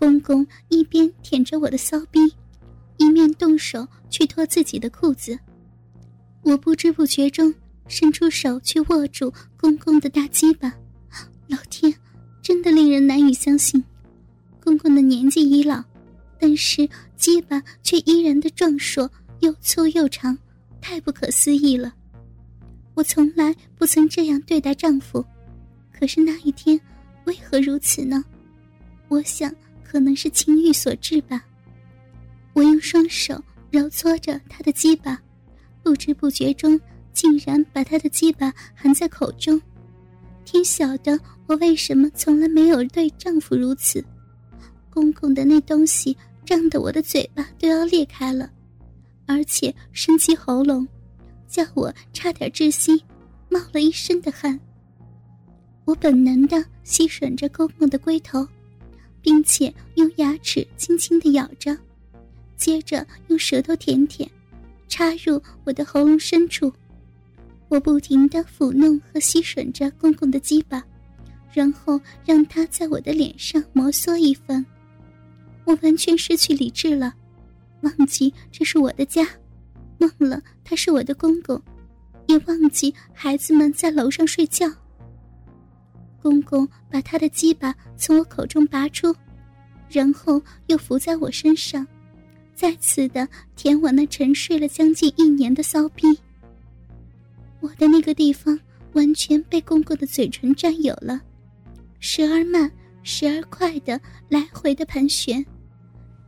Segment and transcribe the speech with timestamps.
[0.00, 2.18] 公公一边舔着我的骚逼，
[2.96, 5.38] 一面动手去脱自己的裤子。
[6.40, 7.54] 我不知不觉中
[7.86, 10.74] 伸出手去握住公公的大鸡巴，
[11.48, 11.94] 老天，
[12.40, 13.84] 真的令人难以相信。
[14.64, 15.84] 公公的年纪已老，
[16.38, 19.08] 但是鸡巴却依然的壮硕，
[19.40, 20.34] 又粗又长，
[20.80, 21.92] 太不可思议了。
[22.94, 25.22] 我从来不曾这样对待丈夫，
[25.92, 26.80] 可是那一天
[27.26, 28.24] 为何如此呢？
[29.08, 29.54] 我想。
[29.90, 31.44] 可能是情欲所致吧。
[32.52, 33.42] 我用双手
[33.72, 35.20] 揉搓着他的鸡巴，
[35.82, 36.80] 不知不觉中
[37.12, 39.60] 竟然把他的鸡巴含在口中。
[40.44, 41.18] 天晓得
[41.48, 44.04] 我为什么从来没有对丈夫如此。
[44.90, 48.48] 公公的那东西胀得我的嘴巴都要裂开了，
[49.26, 50.86] 而且深起喉咙，
[51.48, 53.02] 叫我差点窒息，
[53.48, 54.56] 冒了一身的汗。
[55.84, 58.46] 我本能的吸吮着公公的龟头。
[59.22, 61.76] 并且用牙齿轻轻的咬着，
[62.56, 64.30] 接着用舌头舔舔，
[64.88, 66.72] 插入我的喉咙深处。
[67.68, 70.82] 我不停的抚弄和吸吮着公公的鸡巴，
[71.52, 74.64] 然后让他在我的脸上摩挲一番。
[75.64, 77.14] 我完全失去理智了，
[77.82, 79.28] 忘记这是我的家，
[79.98, 81.62] 忘了他是我的公公，
[82.26, 84.68] 也忘记孩子们在楼上睡觉。
[86.22, 89.14] 公公把他的鸡巴从我口中拔出，
[89.88, 91.86] 然后又伏在我身上，
[92.54, 96.06] 再次的舔我那沉睡了将近一年的骚逼。
[97.60, 98.58] 我的那个地方
[98.92, 101.20] 完全被公公的嘴唇占有了，
[101.98, 102.70] 时而慢，
[103.02, 105.44] 时而快的来回的盘旋，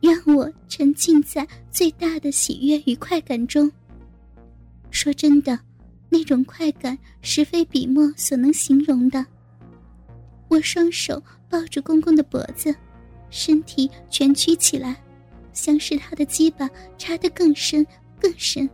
[0.00, 3.70] 让我沉浸在最大的喜悦与快感中。
[4.90, 5.58] 说真的，
[6.08, 9.26] 那种快感实非笔墨所能形容的。
[10.48, 12.74] 我双手抱住公公的脖子，
[13.30, 14.96] 身体蜷曲起来，
[15.52, 17.86] 像是他的鸡巴插得更深
[18.20, 18.68] 更深。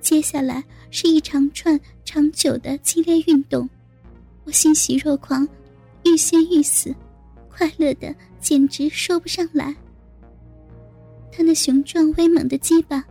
[0.00, 3.68] 接下来是一长串长久的激烈运动，
[4.44, 5.46] 我欣喜若狂，
[6.04, 6.94] 欲仙欲死，
[7.50, 9.74] 快乐的简直说不上来。
[11.32, 13.04] 他那雄壮威猛的鸡巴，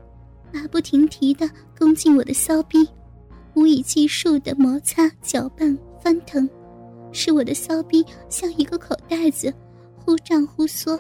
[0.52, 2.88] 马不停蹄的攻进我的骚逼，
[3.54, 6.50] 无以计数的摩擦、搅拌、翻腾。
[7.12, 9.54] 使我的骚逼像一个口袋子，
[9.96, 11.00] 忽胀忽缩，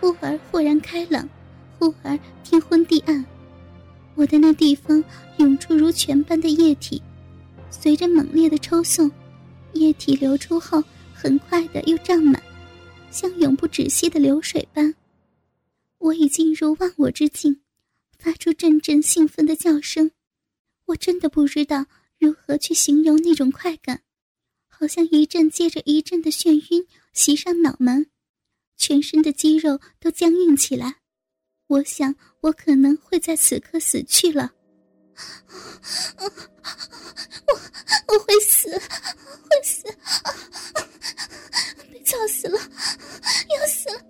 [0.00, 1.28] 忽而豁然开朗，
[1.78, 3.24] 忽而天昏地暗。
[4.14, 5.02] 我的那地方
[5.38, 7.02] 涌出如泉般的液体，
[7.70, 9.10] 随着猛烈的抽送，
[9.74, 10.82] 液体流出后，
[11.14, 12.42] 很快的又胀满，
[13.10, 14.94] 像永不止息的流水般。
[15.98, 17.60] 我已进入忘我之境，
[18.18, 20.10] 发出阵阵兴奋的叫声。
[20.86, 21.86] 我真的不知道
[22.18, 24.02] 如何去形容那种快感。
[24.78, 28.10] 好像一阵接着一阵的眩晕袭上脑门，
[28.76, 30.96] 全身的肌肉都僵硬起来。
[31.66, 34.52] 我想我可能会在此刻死去了。
[36.18, 36.24] 我
[38.08, 39.84] 我会死，会死，
[41.90, 44.00] 被操死了，要死了！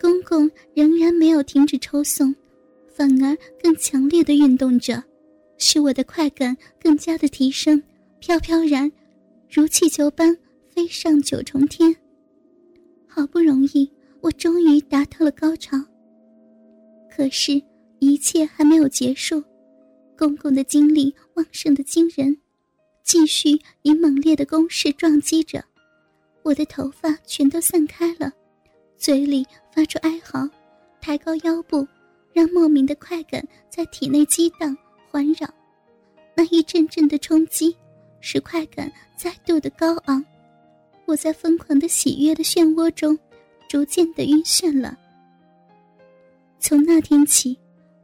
[0.00, 2.34] 公公仍然没有停止抽送，
[2.88, 5.04] 反而更强烈的运动着。
[5.58, 7.82] 使我的快感更加的提升，
[8.18, 8.90] 飘飘然，
[9.50, 10.36] 如气球般
[10.70, 11.94] 飞上九重天。
[13.06, 13.90] 好不容易，
[14.20, 15.76] 我终于达到了高潮。
[17.10, 17.62] 可是，
[17.98, 19.42] 一切还没有结束，
[20.18, 22.36] 公公的精力旺盛的惊人，
[23.02, 25.64] 继续以猛烈的攻势撞击着。
[26.42, 28.30] 我的头发全都散开了，
[28.98, 30.46] 嘴里发出哀嚎，
[31.00, 31.86] 抬高腰部，
[32.34, 34.76] 让莫名的快感在体内激荡。
[35.16, 35.48] 环绕，
[36.34, 37.74] 那一阵阵的冲击，
[38.20, 40.22] 使快感再度的高昂。
[41.06, 43.18] 我在疯狂的喜悦的漩涡中，
[43.66, 44.94] 逐渐的晕眩了。
[46.58, 47.58] 从那天起，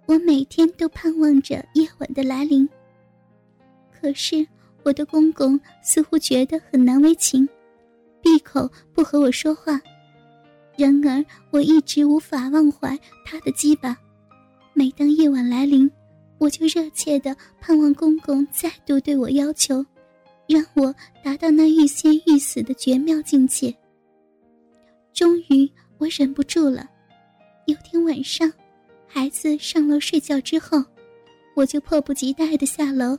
[0.06, 2.66] 我每天都盼望着夜晚的来临。
[3.90, 4.46] 可是
[4.82, 7.46] 我的公公似乎觉得很难为情，
[8.22, 9.78] 闭口不和我说话。
[10.78, 13.94] 然而我一直无法忘怀他的羁绊。
[14.72, 15.90] 每当夜晚来临，
[16.42, 19.86] 我就热切的盼望公公再度对我要求，
[20.48, 20.92] 让我
[21.22, 23.72] 达到那欲仙欲死的绝妙境界。
[25.12, 26.90] 终于，我忍不住了。
[27.66, 28.52] 有天晚上，
[29.06, 30.82] 孩子上楼睡觉之后，
[31.54, 33.16] 我就迫不及待的下楼，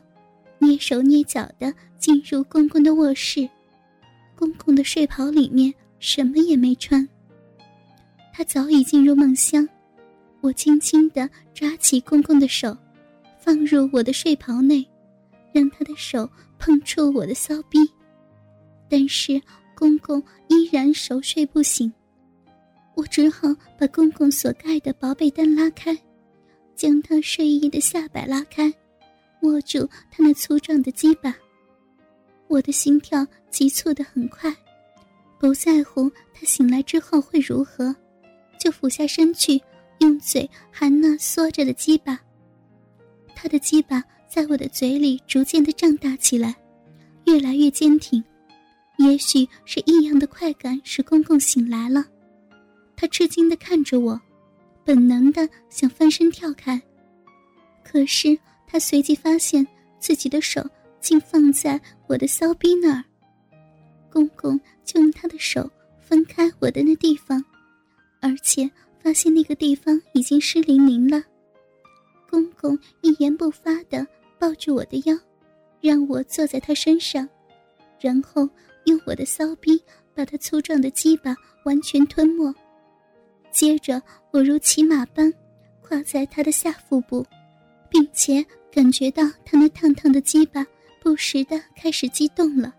[0.60, 3.50] 蹑手蹑脚的进入公公的卧室。
[4.36, 7.08] 公公的睡袍里面什么也没穿，
[8.34, 9.66] 他早已进入梦乡。
[10.42, 12.78] 我轻轻的抓起公公的手。
[13.44, 14.88] 放入我的睡袍内，
[15.52, 17.80] 让他的手碰触我的骚逼。
[18.90, 19.42] 但是
[19.76, 21.92] 公公依然熟睡不醒，
[22.96, 25.94] 我只好把公公所盖的薄被单拉开，
[26.74, 28.74] 将他睡衣的下摆拉开，
[29.42, 31.36] 握住他那粗壮的鸡巴。
[32.48, 34.56] 我的心跳急促的很快，
[35.38, 37.94] 不在乎他醒来之后会如何，
[38.58, 39.62] 就俯下身去，
[40.00, 42.18] 用嘴含那缩着的鸡巴。
[43.44, 46.56] 他的鸡巴在我的嘴里逐渐的胀大起来。
[47.26, 48.24] 越来越坚挺，
[48.98, 52.06] 也许是异样的快感使公公醒来了，
[52.96, 54.18] 他吃惊的看着我，
[54.86, 56.82] 本能的想翻身跳开，
[57.84, 59.68] 可是他随即发现
[60.00, 60.66] 自己的手
[61.02, 63.04] 竟放在我的骚逼那儿，
[64.10, 65.70] 公公就用他的手
[66.00, 67.44] 分开我的那地方，
[68.22, 71.22] 而且发现那个地方已经湿淋淋了，
[72.34, 74.08] 公公一言不发的
[74.40, 75.16] 抱住我的腰。
[75.80, 77.30] 让我坐在他身上，
[78.00, 78.50] 然后
[78.86, 79.80] 用我的骚逼
[80.16, 82.52] 把他粗壮的鸡巴完全吞没。
[83.52, 84.02] 接着，
[84.32, 85.32] 我如骑马般
[85.84, 87.24] 跨在他的下腹部，
[87.88, 90.66] 并且感觉到他那烫烫的鸡巴
[91.00, 92.74] 不时的开始激动了。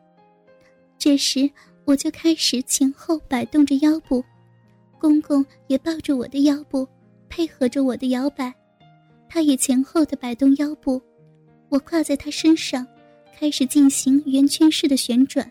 [0.99, 1.49] 这时，
[1.85, 4.25] 我就开始前后摆动着腰部，
[4.99, 6.89] 公公也抱着我的腰部，
[7.29, 8.53] 配合着我的摇摆，
[9.35, 11.03] 他也前后的摆动腰部，
[11.69, 12.87] 我跨在他身上。
[13.37, 15.51] 开始进行圆圈式的旋转，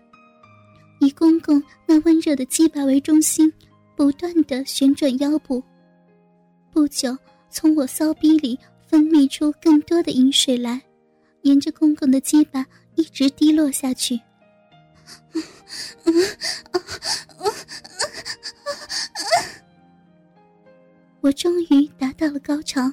[1.01, 3.51] 以公公那温热的鸡巴为中心，
[3.93, 5.61] 不断的旋转腰部。
[6.71, 7.17] 不久，
[7.49, 8.57] 从我骚逼里
[8.87, 10.81] 分泌出更多的饮水来，
[11.41, 12.65] 沿着公公的鸡巴
[12.95, 14.17] 一直滴落下去。
[21.19, 22.89] 我终于达到了高潮，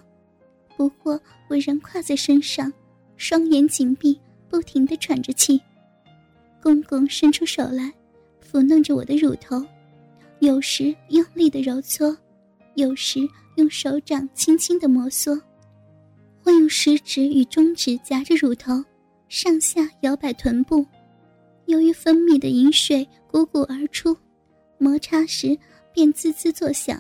[0.81, 2.73] 不过我仍跨在身上，
[3.19, 4.19] 双眼紧闭。
[4.49, 5.61] 不停的喘着气，
[6.63, 7.93] 公公伸出手来，
[8.43, 9.63] 抚弄着我的乳头，
[10.39, 12.17] 有时用力的揉搓，
[12.77, 13.21] 有时
[13.57, 15.39] 用手掌轻轻的摩挲。
[16.45, 18.83] 我用食指与中指夹着乳头，
[19.29, 20.87] 上下摇摆臀部。
[21.67, 24.17] 由于分泌的饮水汩汩而出，
[24.79, 25.55] 摩擦时
[25.93, 26.99] 便滋滋作响。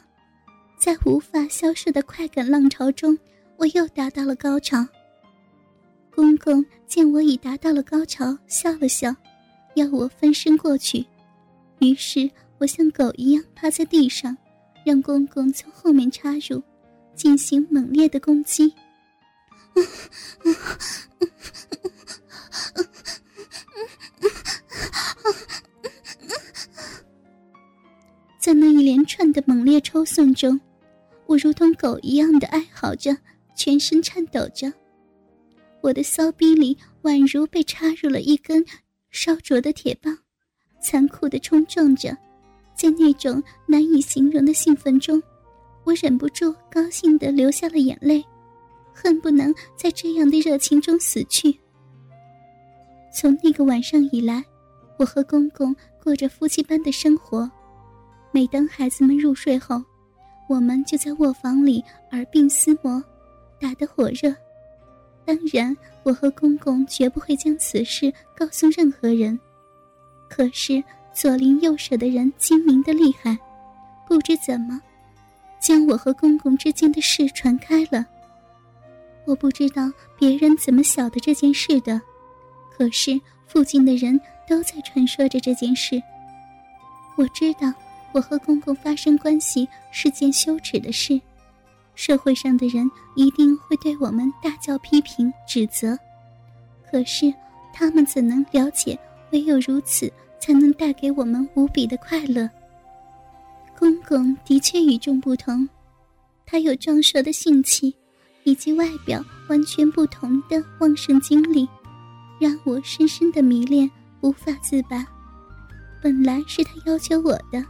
[0.78, 3.18] 在无法消受的快感浪潮中，
[3.60, 4.78] 我又达到了高潮。
[6.10, 9.14] 公公见我已达到了高潮，笑了笑，
[9.74, 11.04] 要我翻身过去。
[11.80, 14.34] 于是我像狗一样趴在地上，
[14.82, 16.62] 让公公从后面插入，
[17.14, 18.74] 进行猛烈的攻击。
[28.38, 30.58] 在那一连串的猛烈抽送中，
[31.26, 33.14] 我如同狗一样的哀嚎着，
[33.54, 34.72] 全身颤抖着。
[35.80, 38.64] 我的骚逼里宛如被插入了一根
[39.10, 40.16] 烧灼的铁棒，
[40.80, 42.16] 残酷的冲撞着。
[42.74, 45.22] 在那种难以形容的兴奋中，
[45.84, 48.24] 我忍不住高兴的流下了眼泪，
[48.94, 51.58] 恨不能在这样的热情中死去。
[53.12, 54.42] 从那个晚上以来，
[54.98, 57.50] 我和公公过着夫妻般的生活。
[58.32, 59.82] 每当孩子们入睡后，
[60.48, 63.02] 我们就在卧房里耳鬓厮磨，
[63.60, 64.34] 打得火热。
[65.24, 69.38] 当然，我和公公绝不会将此事告诉任何人。
[70.28, 73.38] 可是左邻右舍的人精明的厉害，
[74.08, 74.80] 不知怎么，
[75.60, 78.06] 将我和公公之间的事传开了。
[79.26, 82.00] 我不知道别人怎么晓得这件事的，
[82.76, 84.18] 可是附近的人
[84.48, 86.02] 都在传说着这件事。
[87.16, 87.72] 我知道
[88.12, 91.20] 我和公公发生关系是件羞耻的事。
[91.94, 95.96] 社会上的人一定会对我们大叫批评、指责，
[96.90, 97.32] 可是
[97.72, 98.98] 他们怎能了解，
[99.32, 102.48] 唯有如此才能带给我们无比的快乐。
[103.78, 105.68] 公公的确与众不同，
[106.46, 107.94] 他有壮硕的性气，
[108.44, 111.68] 以及外表完全不同的旺盛精力，
[112.40, 113.90] 让我深深的迷恋，
[114.22, 115.06] 无法自拔。
[116.02, 117.64] 本来是他要求我的，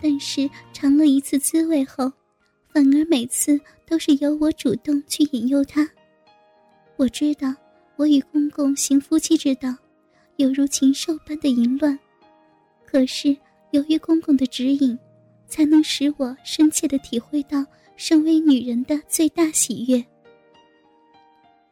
[0.00, 2.12] 但是尝了一次滋味后。
[2.72, 5.86] 反而每次都是由我主动去引诱他。
[6.96, 7.54] 我知道，
[7.96, 9.74] 我与公公行夫妻之道，
[10.36, 11.98] 犹如禽兽般的淫乱。
[12.86, 13.36] 可是
[13.72, 14.98] 由于公公的指引，
[15.46, 17.64] 才能使我深切的体会到
[17.96, 20.02] 身为女人的最大喜悦。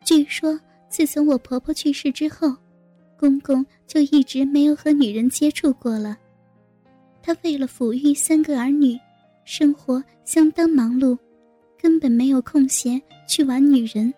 [0.05, 2.55] 据说，自从我婆婆去世之后，
[3.19, 6.19] 公公就一直没有和女人接触过了。
[7.23, 8.99] 他为了抚育三个儿女。
[9.53, 11.19] 生活相当忙碌，
[11.77, 14.15] 根本没有空闲去玩女人。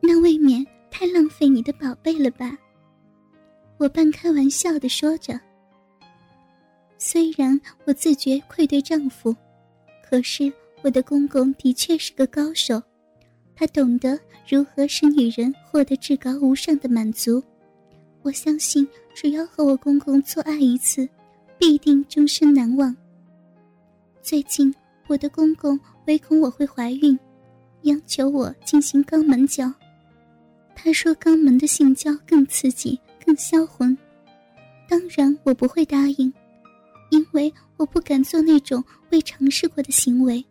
[0.00, 2.56] 那未免太浪费你的宝贝了吧？
[3.76, 5.38] 我半开玩笑的说着。
[6.96, 9.36] 虽然我自觉愧对丈夫，
[10.02, 10.50] 可是
[10.80, 12.82] 我的公公的确是个高手，
[13.54, 17.44] 他懂得如何使女人获得至高无上的满足。
[18.22, 21.06] 我相信，只要和我公公做爱一次，
[21.58, 22.96] 必定终身难忘。
[24.28, 24.74] 最近，
[25.06, 27.18] 我的公公唯恐我会怀孕，
[27.84, 29.72] 央求我进行肛门交。
[30.76, 33.96] 他说，肛门的性交更刺激、更销魂。
[34.86, 36.30] 当然，我不会答应。
[37.08, 40.44] 因为我不敢做那种未尝试过的行为，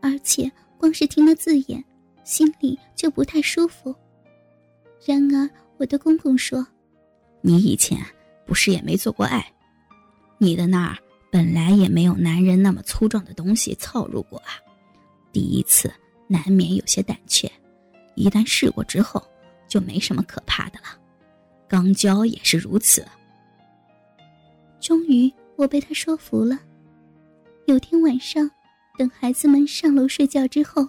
[0.00, 1.84] 而且光是听了字眼，
[2.24, 3.94] 心里就不太舒服。
[5.04, 6.66] 然而，我的公公说
[7.44, 7.98] ：“你以前
[8.46, 9.52] 不是也没做过爱？
[10.38, 10.96] 你的那儿
[11.30, 14.52] 本来也没有男人那么粗壮的东西凑入过啊。
[15.32, 15.92] 第一次
[16.28, 17.50] 难免有些胆怯，
[18.14, 19.22] 一旦试过之后，
[19.68, 20.98] 就没什么可怕的了。
[21.68, 23.06] 肛交也是如此。”
[24.80, 25.32] 终于。
[25.56, 26.60] 我被他说服了。
[27.64, 28.50] 有天晚上，
[28.98, 30.86] 等孩子们上楼睡觉之后，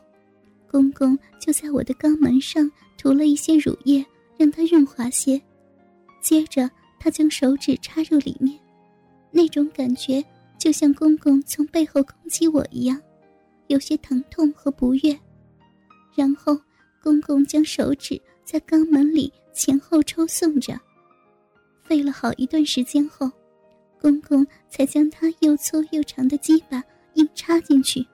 [0.70, 4.06] 公公就在我的肛门上涂了一些乳液，
[4.38, 5.42] 让它润滑些。
[6.22, 8.60] 接着，他将手指插入里面，
[9.32, 10.24] 那种感觉
[10.58, 13.02] 就像公公从背后攻击我一样，
[13.68, 15.18] 有些疼痛和不悦。
[16.16, 16.60] 然后，
[17.04, 20.80] 公公将手指在肛门里前后抽送着，
[21.84, 23.32] 费了好一段时间后。
[24.00, 26.84] 公公才将他又粗又长的鸡巴
[27.16, 28.06] 硬插进去。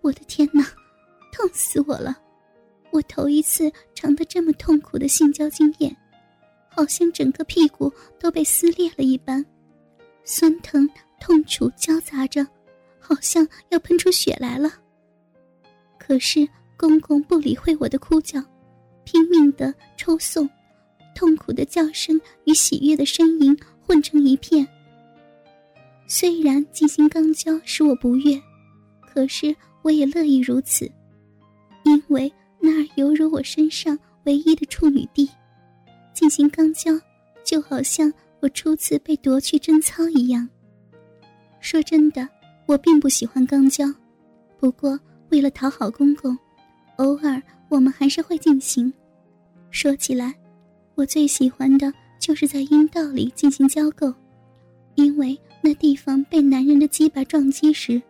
[0.00, 0.62] 我的天哪，
[1.30, 2.16] 痛死我了！
[2.90, 5.94] 我头一次尝到这么痛苦的性交经验，
[6.70, 9.44] 好像整个屁股都被撕裂了一般，
[10.26, 10.86] 酸疼
[11.18, 12.46] 痛楚交杂着，
[13.00, 14.70] 好像要喷出血来了。
[15.98, 18.38] 可是公公不理会我的哭叫，
[19.04, 20.46] 拼命的抽送，
[21.14, 23.56] 痛苦的叫声与喜悦的呻吟。
[23.88, 24.66] 混成一片。
[26.08, 28.36] 虽然进行肛交使我不悦，
[29.00, 30.90] 可是我也乐意如此，
[31.84, 35.30] 因为那儿犹如我身上唯一的处女地。
[36.12, 37.00] 进行肛交，
[37.44, 40.48] 就好像我初次被夺去贞操一样。
[41.60, 42.28] 说真的，
[42.66, 43.86] 我并不喜欢肛交，
[44.58, 44.98] 不过
[45.30, 46.36] 为了讨好公公，
[46.96, 48.92] 偶尔我们还是会进行。
[49.70, 50.34] 说起来，
[50.94, 51.92] 我最喜欢的。
[52.18, 54.12] 就是在阴道里进行交媾，
[54.94, 58.02] 因为那地方被男人的鸡巴撞击时，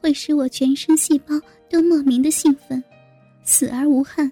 [0.00, 2.82] 会使我全身细胞都莫名的兴奋，
[3.44, 4.30] 死而无憾。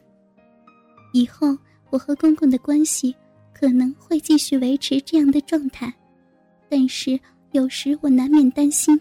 [1.13, 1.57] 以后
[1.91, 3.15] 我和公公的关系
[3.61, 5.93] 可能会继续维持这样的状态，
[6.69, 7.21] 但是
[7.53, 8.99] 有时我难免担心，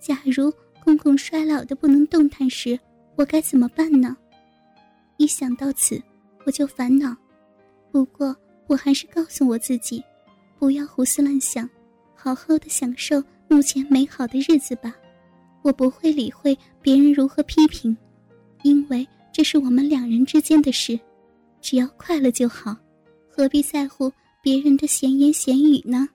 [0.00, 0.52] 假如
[0.82, 2.76] 公公衰老的不能动弹时，
[3.14, 4.16] 我该怎么办呢？
[5.18, 6.02] 一想到此，
[6.44, 7.16] 我就烦恼。
[7.92, 8.36] 不过。
[8.68, 10.02] 我还是告诉我自己，
[10.58, 11.70] 不要胡思乱想，
[12.16, 14.92] 好好的享受目前美好的日子吧。
[15.62, 17.96] 我不会理会别人如何批评，
[18.64, 20.98] 因为这是我们两人之间的事，
[21.60, 22.76] 只要快乐就好，
[23.36, 26.08] 何必在乎别人的闲言闲语呢？